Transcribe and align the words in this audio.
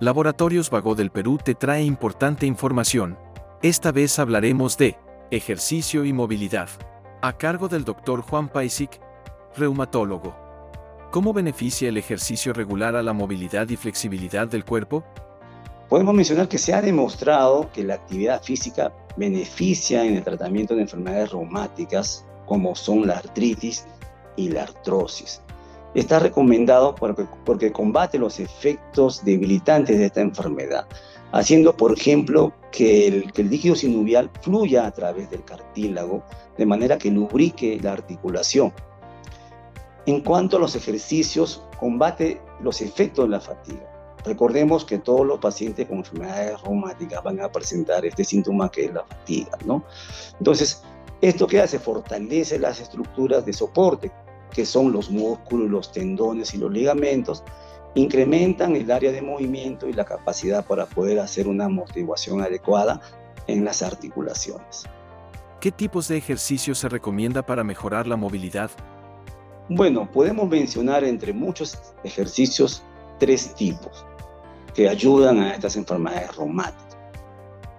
Laboratorios 0.00 0.70
Vago 0.70 0.96
del 0.96 1.10
Perú 1.10 1.38
te 1.42 1.54
trae 1.54 1.84
importante 1.84 2.46
información. 2.46 3.16
Esta 3.62 3.92
vez 3.92 4.18
hablaremos 4.18 4.76
de 4.76 4.96
ejercicio 5.30 6.04
y 6.04 6.12
movilidad, 6.12 6.68
a 7.22 7.34
cargo 7.34 7.68
del 7.68 7.84
Dr. 7.84 8.20
Juan 8.22 8.48
Paisic, 8.48 9.00
reumatólogo. 9.56 10.34
¿Cómo 11.12 11.32
beneficia 11.32 11.88
el 11.88 11.96
ejercicio 11.96 12.52
regular 12.52 12.96
a 12.96 13.04
la 13.04 13.12
movilidad 13.12 13.68
y 13.68 13.76
flexibilidad 13.76 14.48
del 14.48 14.64
cuerpo? 14.64 15.04
Podemos 15.88 16.12
mencionar 16.12 16.48
que 16.48 16.58
se 16.58 16.74
ha 16.74 16.82
demostrado 16.82 17.70
que 17.72 17.84
la 17.84 17.94
actividad 17.94 18.42
física 18.42 18.92
beneficia 19.16 20.04
en 20.04 20.16
el 20.16 20.24
tratamiento 20.24 20.74
de 20.74 20.82
enfermedades 20.82 21.30
reumáticas 21.30 22.26
como 22.46 22.74
son 22.74 23.06
la 23.06 23.18
artritis 23.18 23.86
y 24.34 24.48
la 24.48 24.64
artrosis. 24.64 25.40
Está 25.94 26.18
recomendado 26.18 26.94
porque, 26.94 27.26
porque 27.44 27.72
combate 27.72 28.18
los 28.18 28.40
efectos 28.40 29.24
debilitantes 29.24 29.98
de 29.98 30.06
esta 30.06 30.20
enfermedad, 30.20 30.86
haciendo, 31.32 31.76
por 31.76 31.92
ejemplo, 31.92 32.52
que 32.72 33.06
el, 33.06 33.32
que 33.32 33.42
el 33.42 33.50
líquido 33.50 33.76
sinuvial 33.76 34.30
fluya 34.42 34.86
a 34.86 34.90
través 34.90 35.30
del 35.30 35.44
cartílago, 35.44 36.24
de 36.58 36.66
manera 36.66 36.98
que 36.98 37.10
lubrique 37.10 37.78
la 37.80 37.92
articulación. 37.92 38.72
En 40.06 40.20
cuanto 40.20 40.56
a 40.56 40.60
los 40.60 40.74
ejercicios, 40.76 41.62
combate 41.78 42.40
los 42.60 42.80
efectos 42.80 43.26
de 43.26 43.30
la 43.30 43.40
fatiga. 43.40 43.90
Recordemos 44.24 44.84
que 44.84 44.98
todos 44.98 45.26
los 45.26 45.38
pacientes 45.38 45.86
con 45.86 45.98
enfermedades 45.98 46.60
reumáticas 46.62 47.22
van 47.22 47.40
a 47.40 47.52
presentar 47.52 48.04
este 48.06 48.24
síntoma 48.24 48.70
que 48.70 48.86
es 48.86 48.94
la 48.94 49.04
fatiga, 49.04 49.58
¿no? 49.66 49.84
Entonces, 50.38 50.82
¿esto 51.20 51.46
que 51.46 51.60
hace? 51.60 51.78
Fortalece 51.78 52.58
las 52.58 52.80
estructuras 52.80 53.44
de 53.44 53.52
soporte, 53.52 54.10
que 54.54 54.64
son 54.64 54.92
los 54.92 55.10
músculos, 55.10 55.68
los 55.68 55.92
tendones 55.92 56.54
y 56.54 56.58
los 56.58 56.72
ligamentos, 56.72 57.42
incrementan 57.94 58.74
el 58.76 58.90
área 58.90 59.12
de 59.12 59.20
movimiento 59.20 59.88
y 59.88 59.92
la 59.92 60.04
capacidad 60.04 60.64
para 60.64 60.86
poder 60.86 61.18
hacer 61.18 61.46
una 61.48 61.68
motivación 61.68 62.40
adecuada 62.40 63.00
en 63.46 63.64
las 63.64 63.82
articulaciones. 63.82 64.84
¿Qué 65.60 65.70
tipos 65.72 66.08
de 66.08 66.16
ejercicios 66.16 66.78
se 66.78 66.88
recomienda 66.88 67.42
para 67.42 67.64
mejorar 67.64 68.06
la 68.06 68.16
movilidad? 68.16 68.70
Bueno, 69.68 70.10
podemos 70.10 70.48
mencionar 70.48 71.04
entre 71.04 71.32
muchos 71.32 71.78
ejercicios 72.04 72.82
tres 73.18 73.54
tipos 73.54 74.04
que 74.74 74.88
ayudan 74.88 75.40
a 75.40 75.54
estas 75.54 75.76
enfermedades 75.76 76.36
reumáticas. 76.36 76.98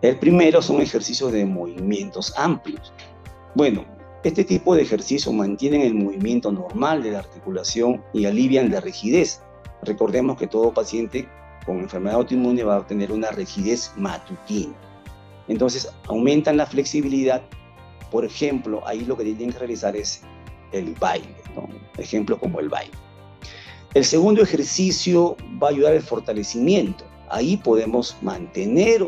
El 0.00 0.18
primero 0.18 0.62
son 0.62 0.80
ejercicios 0.80 1.32
de 1.32 1.44
movimientos 1.44 2.32
amplios. 2.36 2.92
Bueno, 3.54 3.84
este 4.28 4.44
tipo 4.44 4.76
de 4.76 4.82
ejercicio 4.82 5.32
mantienen 5.32 5.80
el 5.80 5.94
movimiento 5.94 6.52
normal 6.52 7.02
de 7.02 7.10
la 7.10 7.18
articulación 7.20 8.02
y 8.12 8.24
alivian 8.26 8.70
la 8.70 8.80
rigidez. 8.80 9.42
Recordemos 9.82 10.38
que 10.38 10.46
todo 10.46 10.72
paciente 10.72 11.28
con 11.66 11.80
enfermedad 11.80 12.16
autoinmune 12.16 12.62
va 12.62 12.76
a 12.76 12.86
tener 12.86 13.10
una 13.10 13.30
rigidez 13.32 13.92
matutina. 13.96 14.74
Entonces, 15.48 15.92
aumentan 16.06 16.56
la 16.56 16.66
flexibilidad. 16.66 17.42
Por 18.12 18.24
ejemplo, 18.24 18.86
ahí 18.86 19.04
lo 19.04 19.16
que 19.16 19.24
tienen 19.24 19.52
que 19.52 19.58
realizar 19.58 19.96
es 19.96 20.22
el 20.70 20.94
baile, 20.94 21.34
¿no? 21.56 21.68
ejemplo 21.98 22.38
como 22.38 22.60
el 22.60 22.68
baile. 22.68 22.92
El 23.94 24.04
segundo 24.04 24.42
ejercicio 24.42 25.36
va 25.60 25.66
a 25.66 25.70
ayudar 25.70 25.94
al 25.94 26.02
fortalecimiento. 26.02 27.04
Ahí 27.28 27.56
podemos 27.56 28.16
mantener 28.22 29.06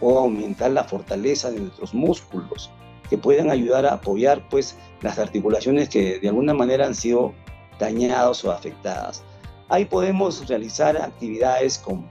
o 0.00 0.18
aumentar 0.18 0.72
la 0.72 0.84
fortaleza 0.84 1.50
de 1.50 1.60
nuestros 1.60 1.94
músculos 1.94 2.70
que 3.10 3.18
puedan 3.18 3.50
ayudar 3.50 3.84
a 3.84 3.94
apoyar 3.94 4.48
pues 4.48 4.78
las 5.02 5.18
articulaciones 5.18 5.88
que 5.88 6.20
de 6.20 6.28
alguna 6.28 6.54
manera 6.54 6.86
han 6.86 6.94
sido 6.94 7.34
dañadas 7.80 8.44
o 8.44 8.52
afectadas. 8.52 9.24
Ahí 9.68 9.84
podemos 9.84 10.46
realizar 10.48 10.96
actividades 10.96 11.76
con 11.78 12.08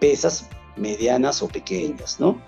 pesas 0.00 0.48
medianas 0.76 1.42
o 1.42 1.48
pequeñas, 1.48 2.18
¿no? 2.18 2.40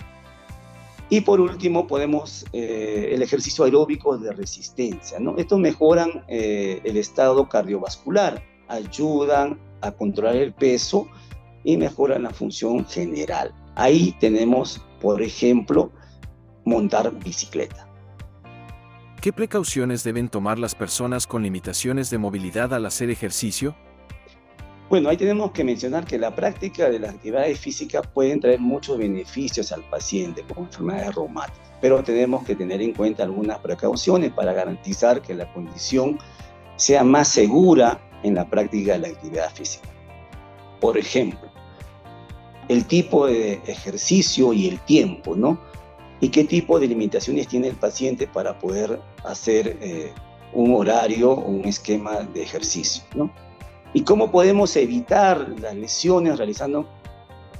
Y 1.08 1.20
por 1.20 1.40
último, 1.40 1.86
podemos 1.86 2.44
eh, 2.52 3.10
el 3.12 3.22
ejercicio 3.22 3.64
aeróbico 3.64 4.18
de 4.18 4.32
resistencia, 4.32 5.20
¿no? 5.20 5.36
Estos 5.36 5.60
mejoran 5.60 6.24
eh, 6.26 6.80
el 6.82 6.96
estado 6.96 7.48
cardiovascular, 7.48 8.42
ayudan 8.68 9.60
a 9.82 9.92
controlar 9.92 10.36
el 10.36 10.52
peso 10.52 11.06
y 11.62 11.76
mejoran 11.76 12.24
la 12.24 12.30
función 12.30 12.84
general. 12.86 13.54
Ahí 13.76 14.16
tenemos, 14.18 14.82
por 15.00 15.22
ejemplo, 15.22 15.92
montar 16.66 17.10
bicicleta. 17.18 17.88
¿Qué 19.22 19.32
precauciones 19.32 20.04
deben 20.04 20.28
tomar 20.28 20.58
las 20.58 20.74
personas 20.74 21.26
con 21.26 21.42
limitaciones 21.42 22.10
de 22.10 22.18
movilidad 22.18 22.74
al 22.74 22.84
hacer 22.84 23.08
ejercicio? 23.08 23.74
Bueno, 24.88 25.08
ahí 25.08 25.16
tenemos 25.16 25.50
que 25.52 25.64
mencionar 25.64 26.04
que 26.04 26.18
la 26.18 26.34
práctica 26.34 26.90
de 26.90 27.00
las 27.00 27.14
actividades 27.14 27.58
físicas 27.58 28.06
pueden 28.12 28.40
traer 28.40 28.60
muchos 28.60 28.98
beneficios 28.98 29.72
al 29.72 29.82
paciente 29.90 30.42
con 30.42 30.64
enfermedades 30.64 31.14
reumáticas, 31.14 31.72
pero 31.80 32.02
tenemos 32.04 32.44
que 32.44 32.54
tener 32.54 32.80
en 32.82 32.92
cuenta 32.92 33.24
algunas 33.24 33.58
precauciones 33.58 34.32
para 34.32 34.52
garantizar 34.52 35.22
que 35.22 35.34
la 35.34 35.52
condición 35.52 36.18
sea 36.76 37.02
más 37.02 37.28
segura 37.28 38.00
en 38.22 38.34
la 38.34 38.48
práctica 38.48 38.92
de 38.92 38.98
la 39.00 39.08
actividad 39.08 39.52
física. 39.52 39.88
Por 40.80 40.98
ejemplo, 40.98 41.50
el 42.68 42.84
tipo 42.84 43.26
de 43.26 43.54
ejercicio 43.66 44.52
y 44.52 44.68
el 44.68 44.78
tiempo, 44.80 45.34
¿no? 45.34 45.58
Y 46.20 46.28
qué 46.30 46.44
tipo 46.44 46.78
de 46.78 46.88
limitaciones 46.88 47.48
tiene 47.48 47.68
el 47.68 47.76
paciente 47.76 48.26
para 48.26 48.58
poder 48.58 49.00
hacer 49.24 49.76
eh, 49.80 50.12
un 50.52 50.74
horario 50.74 51.32
o 51.32 51.48
un 51.48 51.64
esquema 51.66 52.20
de 52.20 52.42
ejercicio, 52.42 53.02
¿no? 53.14 53.30
Y 53.92 54.02
cómo 54.02 54.30
podemos 54.30 54.76
evitar 54.76 55.54
las 55.60 55.74
lesiones 55.74 56.38
realizando 56.38 56.86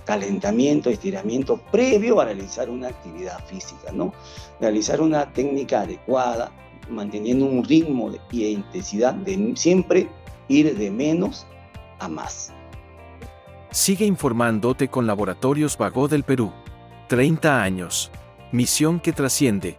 calentamiento, 0.04 0.88
estiramiento 0.88 1.58
previo 1.70 2.20
a 2.20 2.26
realizar 2.26 2.70
una 2.70 2.88
actividad 2.88 3.44
física, 3.46 3.92
¿no? 3.92 4.12
Realizar 4.60 5.00
una 5.00 5.32
técnica 5.32 5.80
adecuada, 5.80 6.52
manteniendo 6.88 7.44
un 7.44 7.64
ritmo 7.64 8.10
y 8.30 8.44
intensidad 8.46 9.14
de 9.14 9.52
siempre 9.56 10.08
ir 10.48 10.76
de 10.76 10.90
menos 10.90 11.46
a 11.98 12.08
más. 12.08 12.52
Sigue 13.70 14.06
informándote 14.06 14.88
con 14.88 15.06
Laboratorios 15.06 15.76
Vago 15.76 16.08
del 16.08 16.22
Perú. 16.22 16.52
30 17.08 17.62
años. 17.62 18.10
Misión 18.52 19.00
que 19.00 19.12
trasciende. 19.12 19.76